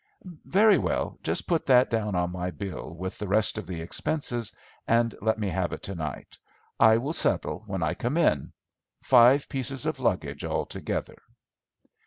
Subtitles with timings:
[0.45, 4.51] "Very well; just put that down in my bill with the rest of the expenses,
[4.87, 6.39] and let me have it to night.
[6.79, 8.51] I will settle when I come in.
[9.03, 11.17] Five pieces of luggage altogether."